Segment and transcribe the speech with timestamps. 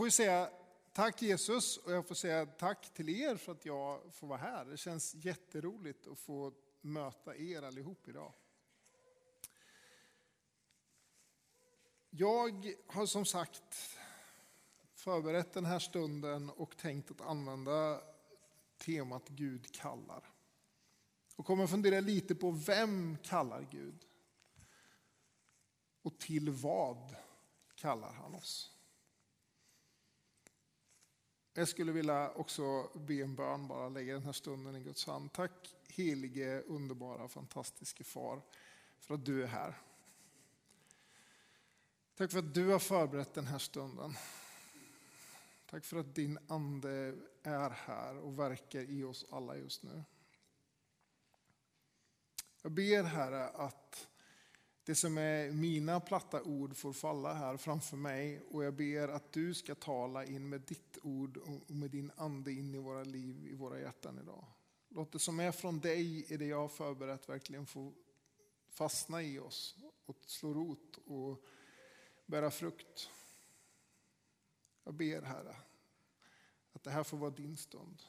[0.00, 0.50] Jag får ju säga
[0.92, 4.64] tack Jesus och jag får säga tack till er för att jag får vara här.
[4.64, 8.32] Det känns jätteroligt att få möta er allihop idag.
[12.10, 13.98] Jag har som sagt
[14.94, 18.00] förberett den här stunden och tänkt att använda
[18.78, 20.32] temat Gud kallar.
[21.36, 24.06] Och kommer fundera lite på vem kallar Gud?
[26.02, 27.16] Och till vad
[27.74, 28.79] kallar han oss?
[31.60, 35.32] Jag skulle vilja också be en bön, bara lägga den här stunden i Guds hand.
[35.32, 38.42] Tack helige, underbara, fantastiske far
[38.98, 39.78] för att du är här.
[42.16, 44.14] Tack för att du har förberett den här stunden.
[45.70, 50.04] Tack för att din ande är här och verkar i oss alla just nu.
[52.62, 54.08] Jag ber Herre att
[54.84, 59.32] det som är mina platta ord får falla här framför mig och jag ber att
[59.32, 63.46] du ska tala in med ditt ord och med din ande in i våra liv,
[63.46, 64.44] i våra hjärtan idag.
[64.88, 67.92] Låt det som är från dig i det jag har förberett verkligen få
[68.68, 69.76] fastna i oss
[70.06, 71.44] och slå rot och
[72.26, 73.10] bära frukt.
[74.84, 75.56] Jag ber Herre
[76.72, 78.02] att det här får vara din stund.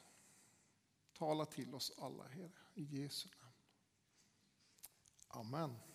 [1.14, 3.54] Tala till oss alla Herre, i Jesu namn.
[5.28, 5.91] Amen.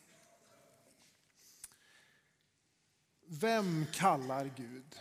[3.28, 5.00] Vem kallar Gud?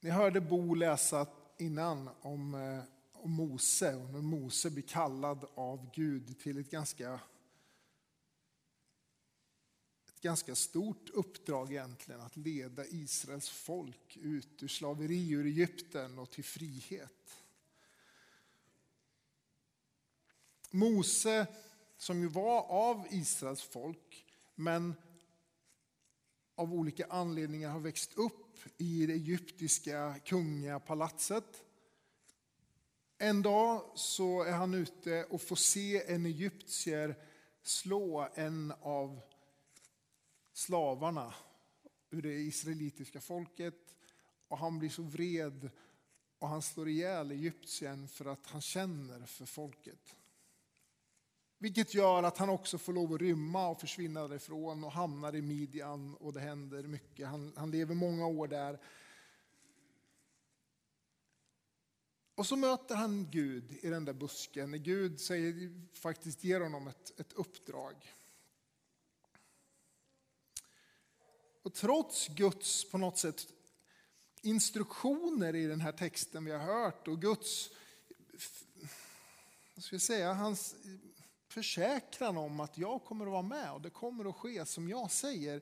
[0.00, 1.26] Ni hörde Bo läsa
[1.58, 7.20] innan om, eh, om Mose och när Mose blir kallad av Gud till ett ganska,
[10.08, 16.30] ett ganska stort uppdrag egentligen att leda Israels folk ut ur slaveri ur Egypten och
[16.30, 17.44] till frihet.
[20.70, 21.46] Mose
[22.02, 24.94] som ju var av Israels folk, men
[26.54, 31.64] av olika anledningar har växt upp i det egyptiska kungapalatset.
[33.18, 37.18] En dag så är han ute och får se en egyptier
[37.62, 39.20] slå en av
[40.52, 41.34] slavarna
[42.10, 43.96] ur det israelitiska folket.
[44.48, 45.70] Och han blir så vred
[46.38, 50.16] och han slår ihjäl egyptiern för att han känner för folket.
[51.62, 55.42] Vilket gör att han också får lov att rymma och försvinna därifrån och hamnar i
[55.42, 57.28] Midjan och det händer mycket.
[57.28, 58.80] Han, han lever många år där.
[62.34, 64.82] Och så möter han Gud i den där busken.
[64.82, 68.14] Gud säger, faktiskt ger honom ett, ett uppdrag.
[71.62, 73.46] Och trots Guds på något sätt
[74.40, 77.70] instruktioner i den här texten vi har hört och Guds,
[79.74, 80.74] vad ska jag säga, hans
[81.52, 85.10] försäkran om att jag kommer att vara med och det kommer att ske som jag
[85.10, 85.60] säger,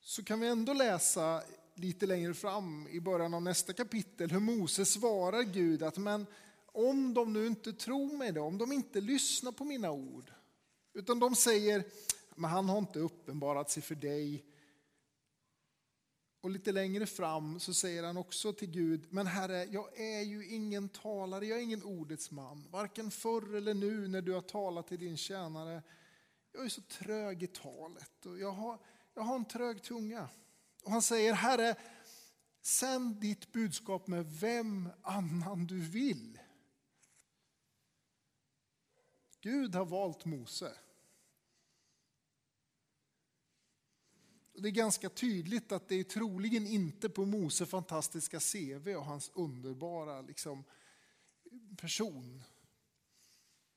[0.00, 1.42] så kan vi ändå läsa
[1.74, 6.26] lite längre fram i början av nästa kapitel hur Moses svarar Gud att men
[6.66, 10.32] om de nu inte tror mig då, om de inte lyssnar på mina ord,
[10.94, 11.84] utan de säger
[12.34, 14.44] men han har inte uppenbarat sig för dig,
[16.42, 20.48] och lite längre fram så säger han också till Gud, men Herre, jag är ju
[20.48, 22.68] ingen talare, jag är ingen ordets man.
[22.70, 25.82] Varken förr eller nu när du har talat till din tjänare.
[26.52, 28.78] Jag är så trög i talet och jag har,
[29.14, 30.28] jag har en trög tunga.
[30.84, 31.74] Och han säger, Herre,
[32.62, 36.38] sänd ditt budskap med vem annan du vill.
[39.40, 40.72] Gud har valt Mose.
[44.54, 49.30] Det är ganska tydligt att det är troligen inte på Mose fantastiska CV och hans
[49.34, 50.64] underbara liksom,
[51.76, 52.42] person.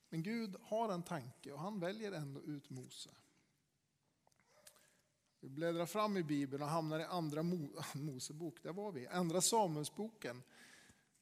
[0.09, 3.09] Men Gud har en tanke och han väljer ändå ut Mose.
[5.39, 7.43] Vi bläddrar fram i Bibeln och hamnar i andra
[7.93, 10.43] Mosebok, där var vi, andra Samuelsboken.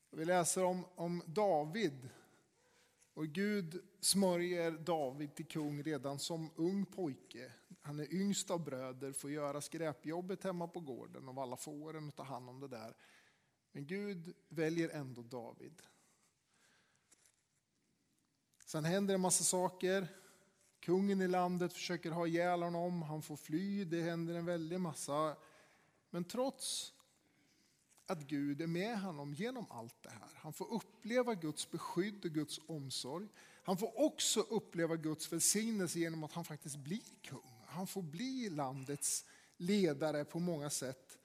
[0.10, 2.10] Vi läser om, om David
[3.13, 7.51] och Gud smörjer David till kung redan som ung pojke.
[7.81, 12.15] Han är yngst av bröder, får göra skräpjobbet hemma på gården och valla fåren och
[12.15, 12.95] ta hand om det där.
[13.71, 15.81] Men Gud väljer ändå David.
[18.65, 20.07] Sen händer en massa saker.
[20.80, 25.36] Kungen i landet försöker ha ihjäl honom, han får fly, det händer en väldig massa.
[26.10, 26.94] Men trots
[28.13, 30.30] att Gud är med honom genom allt det här.
[30.36, 33.27] Han får uppleva Guds beskydd och Guds omsorg.
[33.63, 37.63] Han får också uppleva Guds välsignelse genom att han faktiskt blir kung.
[37.65, 39.25] Han får bli landets
[39.57, 41.19] ledare på många sätt.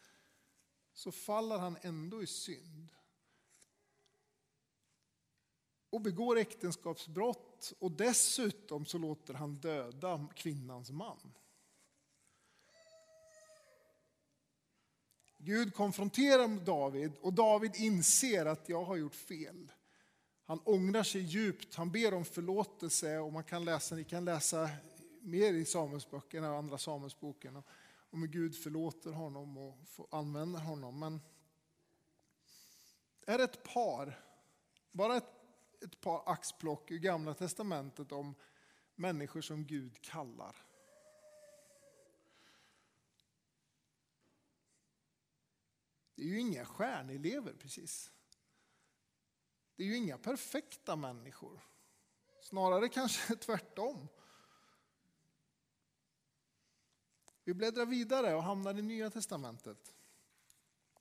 [0.93, 2.89] Så faller han ändå i synd.
[5.91, 11.33] Och begår äktenskapsbrott och dessutom så låter han döda kvinnans man.
[15.39, 19.73] Gud konfronterar David och David inser att jag har gjort fel.
[20.45, 24.71] Han ångrar sig djupt, han ber om förlåtelse och man kan läsa, ni kan läsa
[25.21, 27.63] mer i Samuelsböckerna och andra Samuelsboken
[28.11, 29.79] om hur Gud förlåter honom och
[30.11, 30.99] använder honom.
[30.99, 31.21] Men
[33.27, 34.21] är ett par,
[34.93, 35.31] bara ett,
[35.85, 38.35] ett par axplock i Gamla Testamentet om
[38.95, 40.57] människor som Gud kallar.
[46.19, 48.11] Det är ju inga stjärnelever precis.
[49.77, 51.61] Det är ju inga perfekta människor.
[52.43, 54.09] Snarare kanske tvärtom.
[57.45, 59.95] Vi bläddrar vidare och hamnar i Nya Testamentet.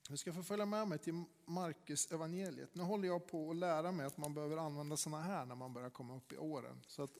[0.08, 2.74] Du ska få följa med mig till Markus evangeliet.
[2.74, 5.72] Nu håller jag på att lära mig att man behöver använda sådana här när man
[5.72, 6.84] börjar komma upp i åren.
[6.86, 7.18] Så att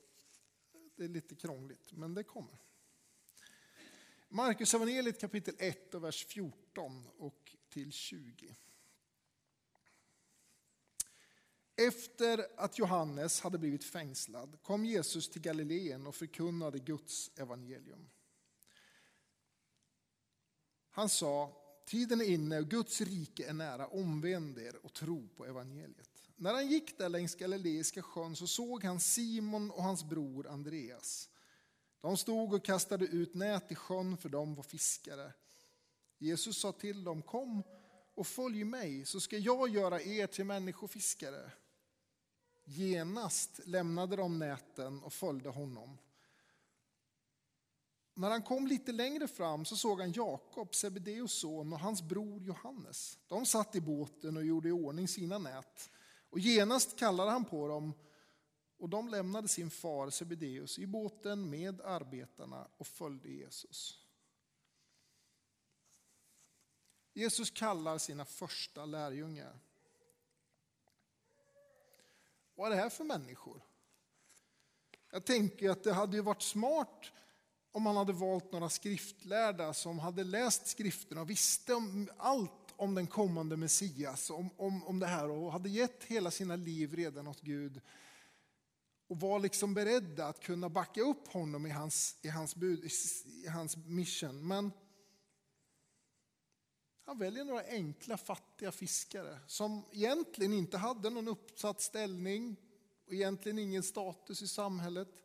[0.97, 2.59] det är lite krångligt, men det kommer.
[4.29, 8.57] Markus evangeliet kapitel 1 och vers 14 och till 20.
[11.77, 18.11] Efter att Johannes hade blivit fängslad kom Jesus till Galileen och förkunnade Guds evangelium.
[20.91, 21.57] Han sa,
[21.87, 26.11] tiden är inne och Guds rike är nära, omvänd er och tro på evangeliet.
[26.37, 31.29] När han gick där längs Galileiska sjön så såg han Simon och hans bror Andreas.
[32.01, 35.33] De stod och kastade ut nät i sjön för de var fiskare.
[36.19, 37.63] Jesus sa till dem, kom
[38.15, 41.53] och följ mig så ska jag göra er till människofiskare.
[42.65, 45.99] Genast lämnade de näten och följde honom.
[48.15, 52.43] När han kom lite längre fram så såg han Jakob, Sebedeus son, och hans bror
[52.43, 53.19] Johannes.
[53.27, 55.91] De satt i båten och gjorde i ordning sina nät.
[56.31, 57.93] Och genast kallade han på dem,
[58.79, 64.08] och de lämnade sin far Sebedeus i båten med arbetarna och följde Jesus.
[67.19, 69.59] Jesus kallar sina första lärjungar.
[72.55, 73.63] Vad är det här för människor?
[75.11, 77.13] Jag tänker att det hade ju varit smart
[77.73, 82.95] om man hade valt några skriftlärda som hade läst skrifterna och visste om allt om
[82.95, 87.27] den kommande Messias, om, om, om det här och hade gett hela sina liv redan
[87.27, 87.81] åt Gud
[89.09, 92.93] och var liksom beredda att kunna backa upp honom i hans, i hans, bud,
[93.45, 94.49] i hans mission.
[94.49, 94.73] Men
[97.09, 102.57] han väljer några enkla fattiga fiskare som egentligen inte hade någon uppsatt ställning
[103.07, 105.23] och egentligen ingen status i samhället.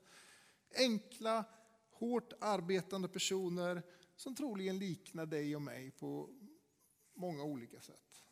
[0.75, 1.45] Enkla,
[1.91, 3.83] hårt arbetande personer
[4.15, 6.29] som troligen liknar dig och mig på
[7.13, 8.23] många olika sätt.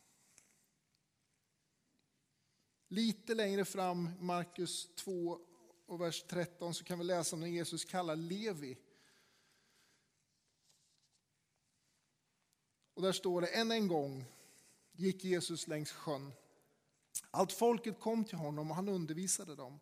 [2.88, 5.40] Lite längre fram, Markus 2
[5.86, 8.78] och vers 13, så kan vi läsa om när Jesus kallar Levi
[13.02, 14.26] Och där står det, än en gång
[14.92, 16.32] gick Jesus längs sjön.
[17.32, 19.80] Allt folket kom till honom och han undervisade dem.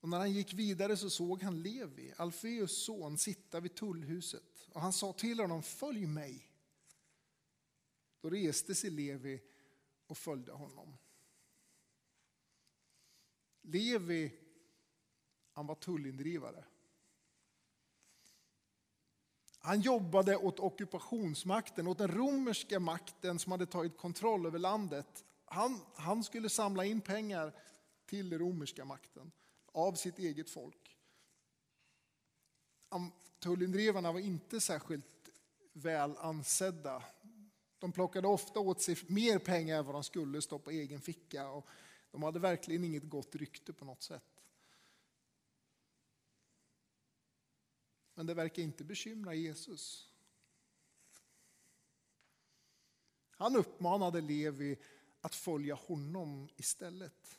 [0.00, 4.68] Och när han gick vidare så såg han Levi, Alfeus son, sitta vid tullhuset.
[4.72, 6.52] Och han sa till honom, följ mig.
[8.20, 9.42] Då reste sig Levi
[10.06, 10.96] och följde honom.
[13.62, 14.32] Levi,
[15.52, 16.64] han var tullindrivare.
[19.66, 25.24] Han jobbade åt ockupationsmakten, åt den romerska makten som hade tagit kontroll över landet.
[25.44, 27.52] Han, han skulle samla in pengar
[28.06, 29.32] till den romerska makten
[29.72, 30.96] av sitt eget folk.
[33.38, 35.30] Tullindrevarna var inte särskilt
[35.72, 37.02] väl ansedda.
[37.78, 41.48] De plockade ofta åt sig mer pengar än vad de skulle stoppa i egen ficka.
[41.48, 41.66] Och
[42.10, 44.35] de hade verkligen inget gott rykte på något sätt.
[48.16, 50.10] Men det verkar inte bekymra Jesus.
[53.30, 54.78] Han uppmanade Levi
[55.20, 57.38] att följa honom istället.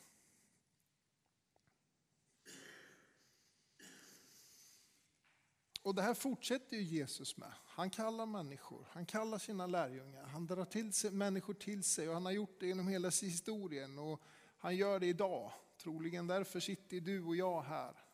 [5.82, 7.52] Och det här fortsätter ju Jesus med.
[7.64, 12.14] Han kallar människor, han kallar sina lärjungar, han drar till sig, människor till sig och
[12.14, 14.22] han har gjort det genom hela historien och
[14.58, 15.52] han gör det idag.
[15.76, 18.07] Troligen därför sitter du och jag här.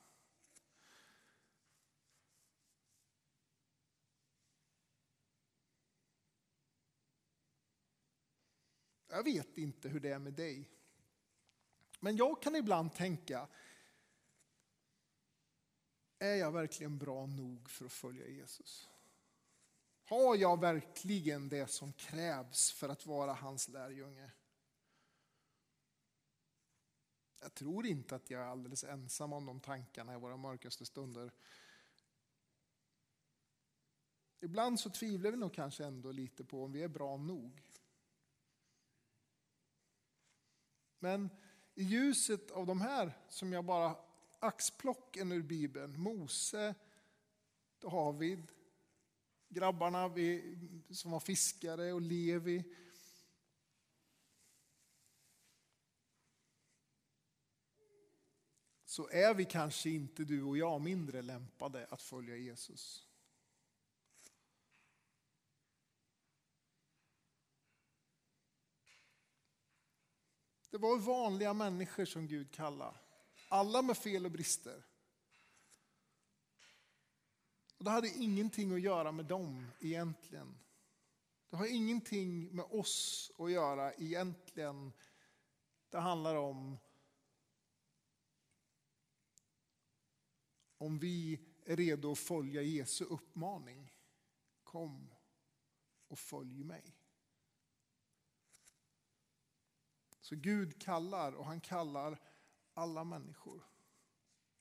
[9.14, 10.70] Jag vet inte hur det är med dig.
[12.00, 13.48] Men jag kan ibland tänka,
[16.18, 18.88] är jag verkligen bra nog för att följa Jesus?
[20.04, 24.30] Har jag verkligen det som krävs för att vara hans lärjunge?
[27.40, 31.32] Jag tror inte att jag är alldeles ensam om de tankarna i våra mörkaste stunder.
[34.40, 37.62] Ibland så tvivlar vi nog kanske ändå lite på om vi är bra nog.
[41.04, 41.30] Men
[41.74, 43.96] i ljuset av de här som jag bara
[44.38, 46.74] axplocken ur Bibeln, Mose,
[47.78, 48.52] David,
[49.48, 50.10] grabbarna
[50.90, 52.64] som var fiskare och Levi.
[58.84, 63.06] Så är vi kanske inte du och jag mindre lämpade att följa Jesus.
[70.74, 72.96] Det var vanliga människor som Gud kallade.
[73.48, 74.84] Alla med fel och brister.
[77.78, 80.58] Och det hade ingenting att göra med dem egentligen.
[81.50, 84.92] Det har ingenting med oss att göra egentligen.
[85.90, 86.78] Det handlar om
[90.78, 93.92] om vi är redo att följa Jesu uppmaning.
[94.62, 95.14] Kom
[96.08, 97.03] och följ mig.
[100.24, 102.20] Så Gud kallar och han kallar
[102.74, 103.62] alla människor.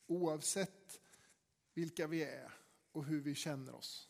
[0.07, 1.01] Oavsett
[1.73, 2.53] vilka vi är
[2.91, 4.09] och hur vi känner oss.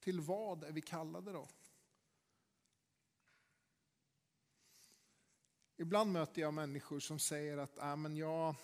[0.00, 1.48] Till vad är vi kallade då?
[5.76, 8.54] Ibland möter jag människor som säger att äh, men jag,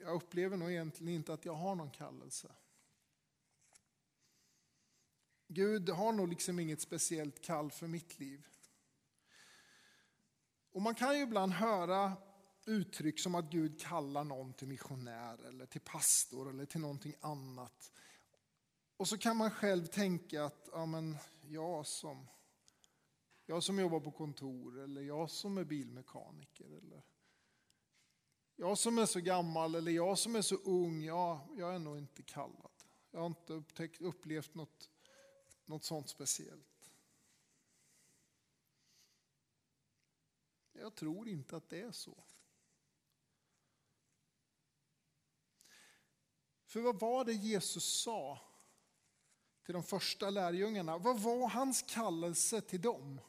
[0.00, 2.52] jag upplever nog egentligen inte att jag har någon kallelse.
[5.48, 8.46] Gud har nog liksom inget speciellt kall för mitt liv.
[10.76, 12.12] Och man kan ju ibland höra
[12.66, 17.92] uttryck som att Gud kallar någon till missionär eller till pastor eller till någonting annat.
[18.96, 22.26] Och så kan man själv tänka att ja, men jag, som,
[23.46, 27.02] jag som jobbar på kontor eller jag som är bilmekaniker eller
[28.56, 31.98] jag som är så gammal eller jag som är så ung, ja, jag är nog
[31.98, 32.72] inte kallad.
[33.10, 34.90] Jag har inte upptäckt, upplevt något,
[35.64, 36.75] något sånt speciellt.
[40.80, 42.24] Jag tror inte att det är så.
[46.64, 48.40] För vad var det Jesus sa
[49.62, 50.98] till de första lärjungarna?
[50.98, 53.20] Vad var hans kallelse till dem?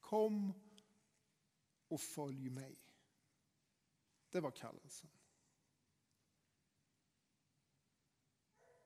[0.00, 0.52] Kom
[1.88, 2.76] och följ mig.
[4.30, 5.10] Det var kallelsen.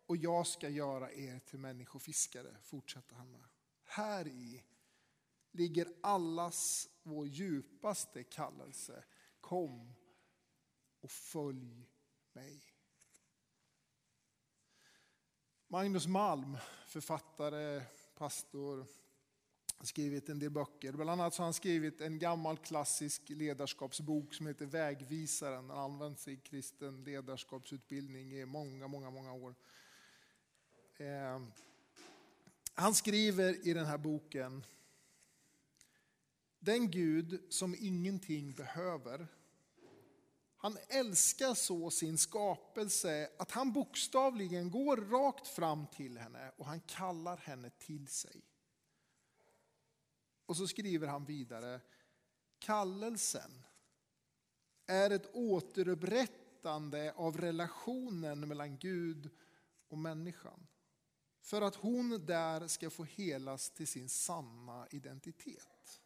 [0.06, 3.44] Och jag ska göra er till människofiskare, fortsätter han med.
[3.84, 4.62] Här i
[5.54, 9.04] ligger allas vår djupaste kallelse.
[9.40, 9.94] Kom
[11.00, 11.88] och följ
[12.32, 12.62] mig.
[15.68, 16.56] Magnus Malm,
[16.86, 17.82] författare,
[18.14, 18.86] pastor,
[19.76, 20.92] har skrivit en del böcker.
[20.92, 25.68] Bland annat har han skrivit en gammal klassisk ledarskapsbok som heter Vägvisaren.
[25.68, 29.54] Den används i kristen ledarskapsutbildning i många, många, många år.
[30.96, 31.42] Eh,
[32.74, 34.64] han skriver i den här boken
[36.64, 39.26] den Gud som ingenting behöver.
[40.56, 46.80] Han älskar så sin skapelse att han bokstavligen går rakt fram till henne och han
[46.80, 48.42] kallar henne till sig.
[50.46, 51.80] Och så skriver han vidare,
[52.58, 53.62] kallelsen
[54.86, 59.30] är ett återupprättande av relationen mellan Gud
[59.88, 60.66] och människan.
[61.40, 66.00] För att hon där ska få helas till sin sanna identitet.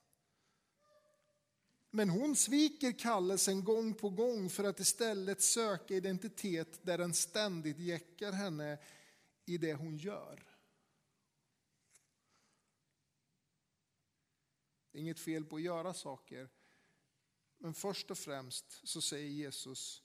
[1.90, 7.78] Men hon sviker kallelsen gång på gång för att istället söka identitet där den ständigt
[7.78, 8.78] jäckar henne
[9.44, 10.44] i det hon gör.
[14.90, 16.48] Det är inget fel på att göra saker.
[17.58, 20.02] Men först och främst så säger Jesus,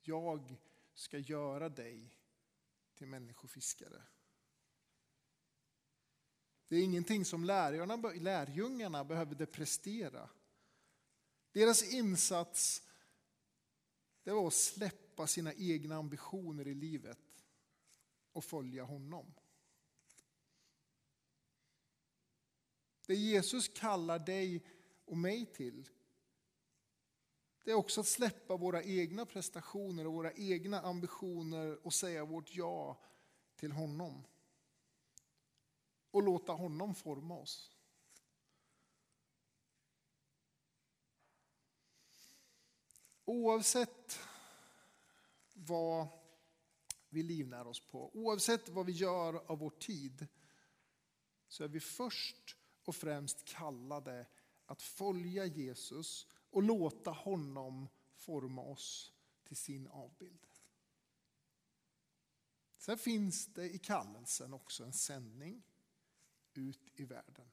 [0.00, 0.56] jag
[0.94, 2.18] ska göra dig
[2.94, 4.02] till människofiskare.
[6.72, 10.30] Det är ingenting som lärjungarna, lärjungarna behövde prestera.
[11.52, 12.82] Deras insats
[14.22, 17.44] det var att släppa sina egna ambitioner i livet
[18.32, 19.34] och följa honom.
[23.06, 24.64] Det Jesus kallar dig
[25.04, 25.88] och mig till
[27.64, 32.54] det är också att släppa våra egna prestationer och våra egna ambitioner och säga vårt
[32.54, 33.00] ja
[33.56, 34.24] till honom
[36.12, 37.70] och låta honom forma oss.
[43.24, 44.18] Oavsett
[45.54, 46.08] vad
[47.08, 50.26] vi livnär oss på, oavsett vad vi gör av vår tid,
[51.48, 54.26] så är vi först och främst kallade
[54.66, 59.12] att följa Jesus och låta honom forma oss
[59.44, 60.46] till sin avbild.
[62.78, 65.62] Sen finns det i kallelsen också en sändning
[66.58, 67.46] ut i världen.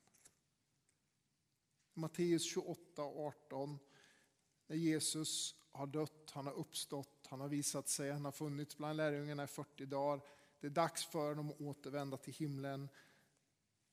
[1.94, 3.80] Matteus 28 och 18,
[4.68, 8.98] när Jesus har dött, han har uppstått, han har visat sig, han har funnits bland
[8.98, 10.22] lärjungarna i 40 dagar.
[10.60, 12.90] Det är dags för dem att återvända till himlen.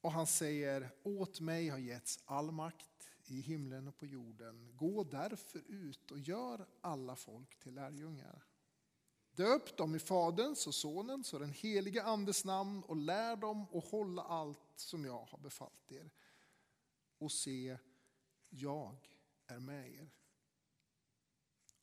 [0.00, 4.76] Och han säger, åt mig har getts all makt i himlen och på jorden.
[4.76, 8.45] Gå därför ut och gör alla folk till lärjungar.
[9.36, 13.84] Döp dem i Faderns och Sonens och den helige Andes namn och lär dem att
[13.84, 16.10] hålla allt som jag har befallt er.
[17.18, 17.78] Och se,
[18.48, 18.96] jag
[19.46, 20.10] är med er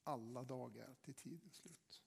[0.03, 2.01] alla dagar till tidens slut.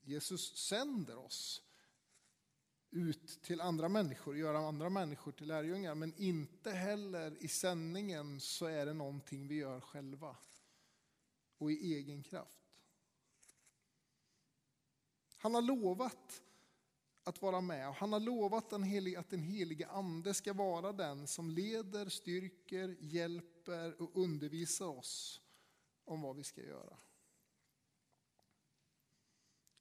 [0.00, 1.62] Jesus sänder oss
[2.90, 5.94] ut till andra människor, göra andra människor till lärjungar.
[5.94, 10.36] Men inte heller i sändningen så är det någonting vi gör själva
[11.58, 12.59] och i egen kraft.
[15.42, 16.42] Han har lovat
[17.24, 20.92] att vara med och han har lovat den helige, att den helige ande ska vara
[20.92, 25.40] den som leder, styrker, hjälper och undervisar oss
[26.04, 26.96] om vad vi ska göra.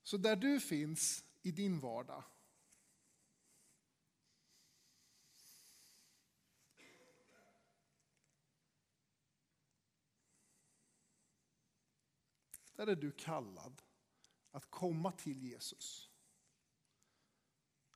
[0.04, 2.24] Så där du finns i din vardag
[12.80, 13.82] Där är du kallad
[14.51, 16.10] att komma till Jesus.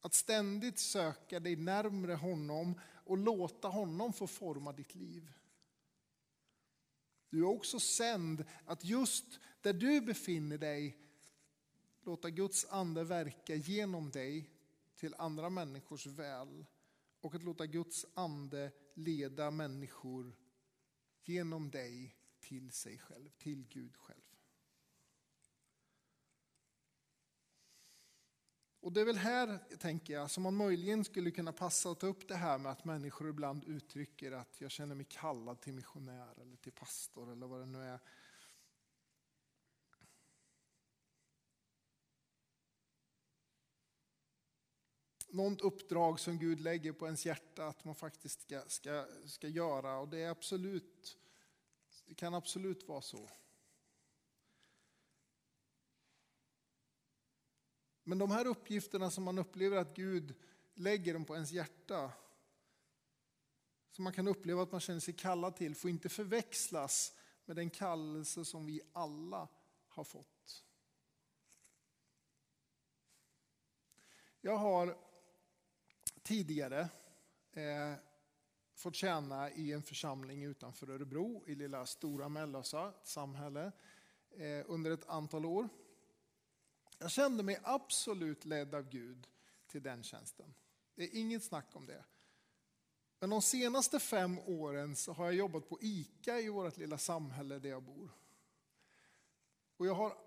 [0.02, 5.34] Att ständigt söka dig närmre honom och låta honom få forma ditt liv.
[7.30, 10.98] Du är också sänd att just där du befinner dig
[12.04, 14.50] låta Guds ande verka genom dig
[14.96, 16.66] till andra människors väl
[17.22, 20.36] och att låta Guds ande leda människor
[21.24, 24.23] genom dig till sig själv, till Gud själv.
[28.84, 32.08] Och det är väl här, tänker jag, som man möjligen skulle kunna passa att ta
[32.08, 36.42] upp det här med att människor ibland uttrycker att jag känner mig kallad till missionär
[36.42, 38.00] eller till pastor eller vad det nu är.
[45.30, 49.98] Något uppdrag som Gud lägger på ens hjärta att man faktiskt ska, ska, ska göra
[49.98, 51.18] och det är absolut,
[52.06, 53.30] det kan absolut vara så.
[58.04, 60.34] Men de här uppgifterna som man upplever att Gud
[60.74, 62.12] lägger dem på ens hjärta,
[63.92, 67.70] som man kan uppleva att man känner sig kallad till, får inte förväxlas med den
[67.70, 69.48] kallelse som vi alla
[69.88, 70.64] har fått.
[74.42, 74.98] Jag har
[76.24, 76.80] tidigare
[77.52, 77.94] eh,
[78.76, 83.72] fått tjäna i en församling utanför Örebro, i lilla Stora Mellösa samhälle,
[84.30, 85.70] eh, under ett antal år.
[87.04, 89.28] Jag kände mig absolut ledd av Gud
[89.68, 90.54] till den tjänsten.
[90.96, 92.04] Det är inget snack om det.
[93.20, 97.60] Men de senaste fem åren så har jag jobbat på ICA i vårt lilla samhälle
[97.60, 98.10] där jag bor.
[99.78, 100.18] Och jag har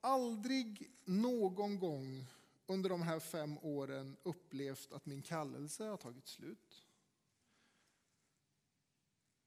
[0.00, 2.26] aldrig någon gång
[2.66, 6.86] under de här fem åren upplevt att min kallelse har tagit slut.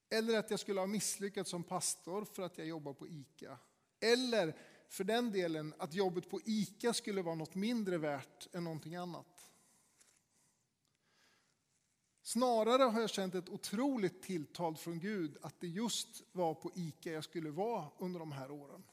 [0.10, 3.60] Eller att jag skulle ha misslyckats som pastor för att jag jobbar på ICA.
[4.00, 4.56] Eller
[4.96, 9.52] för den delen att jobbet på ICA skulle vara något mindre värt än någonting annat.
[12.22, 17.12] Snarare har jag känt ett otroligt tilltal från Gud att det just var på ICA
[17.12, 18.84] jag skulle vara under de här åren.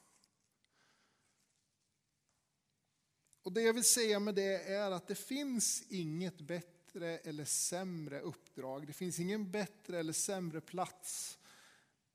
[3.43, 8.19] Och Det jag vill säga med det är att det finns inget bättre eller sämre
[8.19, 8.87] uppdrag.
[8.87, 11.39] Det finns ingen bättre eller sämre plats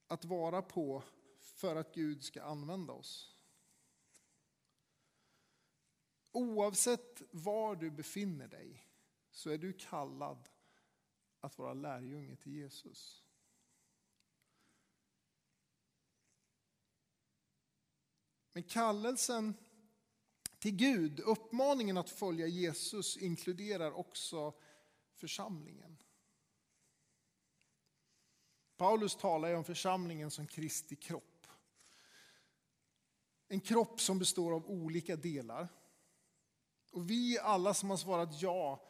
[0.06, 1.02] att vara på
[1.38, 3.37] för att Gud ska använda oss.
[6.32, 8.84] Oavsett var du befinner dig
[9.30, 10.48] så är du kallad
[11.40, 13.24] att vara lärjunge till Jesus.
[18.52, 19.54] Men kallelsen
[20.58, 24.54] till Gud, uppmaningen att följa Jesus inkluderar också
[25.14, 26.02] församlingen.
[28.76, 31.46] Paulus talar om församlingen som Kristi kropp.
[33.48, 35.68] En kropp som består av olika delar.
[36.90, 38.88] Och vi alla som har svarat ja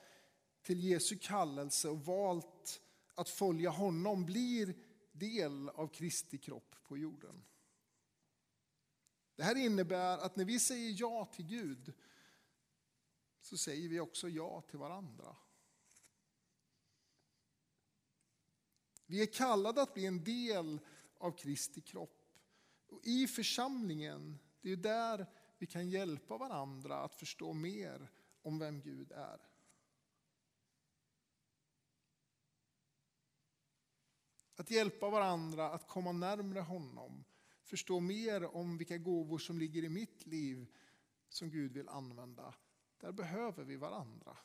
[0.62, 2.82] till Jesu kallelse och valt
[3.14, 4.74] att följa honom blir
[5.12, 7.44] del av Kristi kropp på jorden.
[9.37, 11.92] Det här innebär att när vi säger ja till Gud
[13.40, 15.37] så säger vi också ja till varandra.
[19.06, 20.80] Vi är kallade att bli en del
[21.18, 22.24] av Kristi kropp.
[22.87, 25.26] Och I församlingen Det är där
[25.59, 28.11] vi kan hjälpa varandra att förstå mer
[28.42, 29.40] om vem Gud är.
[34.57, 37.25] Att hjälpa varandra att komma närmre honom,
[37.62, 40.66] förstå mer om vilka gåvor som ligger i mitt liv
[41.29, 42.55] som Gud vill använda.
[42.99, 44.37] Där behöver vi varandra.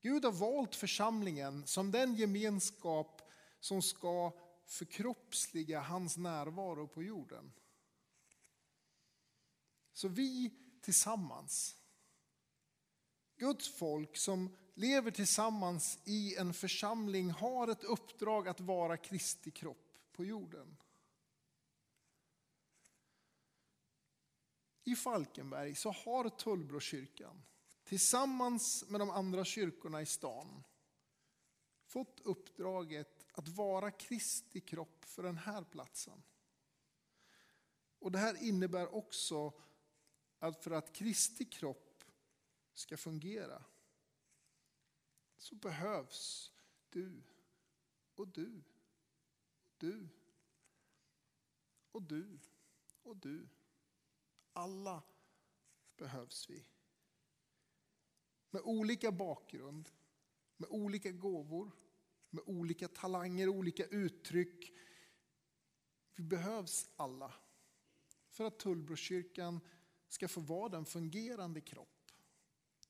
[0.00, 3.22] Gud har valt församlingen som den gemenskap
[3.60, 4.32] som ska
[4.72, 7.52] förkroppsliga hans närvaro på jorden.
[9.92, 11.76] Så vi tillsammans,
[13.36, 19.98] Guds folk som lever tillsammans i en församling har ett uppdrag att vara Kristi kropp
[20.12, 20.76] på jorden.
[24.84, 27.42] I Falkenberg så har Tullbrokyrkan
[27.84, 30.62] tillsammans med de andra kyrkorna i stan
[31.92, 36.22] fått uppdraget att vara Kristi kropp för den här platsen.
[37.98, 39.52] Och Det här innebär också
[40.38, 42.04] att för att Kristi kropp
[42.74, 43.64] ska fungera
[45.36, 46.52] så behövs
[46.90, 47.22] du
[48.14, 48.62] och du,
[49.76, 50.08] du
[51.92, 52.38] och du
[53.02, 53.48] och du.
[54.52, 55.02] Alla
[55.96, 56.64] behövs vi.
[58.50, 59.90] Med olika bakgrund,
[60.56, 61.70] med olika gåvor,
[62.32, 64.72] med olika talanger, olika uttryck.
[66.14, 67.34] Vi behövs alla
[68.28, 69.60] för att Tullbrokyrkan
[70.08, 72.12] ska få vara den fungerande kropp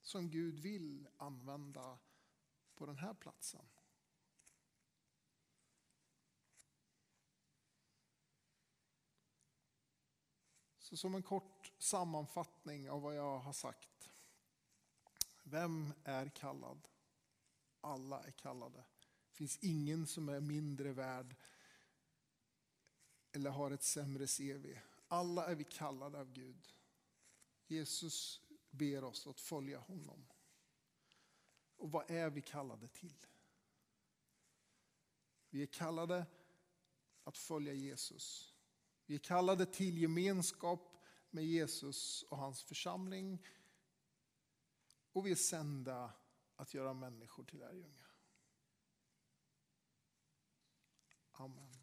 [0.03, 1.99] som Gud vill använda
[2.75, 3.69] på den här platsen.
[10.79, 14.11] Så som en kort sammanfattning av vad jag har sagt.
[15.43, 16.89] Vem är kallad?
[17.81, 18.85] Alla är kallade.
[19.43, 21.37] Det finns ingen som är mindre värd
[23.33, 24.79] eller har ett sämre CV.
[25.09, 26.75] Alla är vi kallade av Gud.
[27.67, 30.27] Jesus ber oss att följa honom.
[31.77, 33.27] Och vad är vi kallade till?
[35.51, 36.27] Vi är kallade
[37.25, 38.55] att följa Jesus.
[39.07, 43.47] Vi är kallade till gemenskap med Jesus och hans församling.
[45.13, 46.13] Och vi är sända
[46.57, 48.12] att göra människor till lärjungar.
[51.43, 51.82] Amen.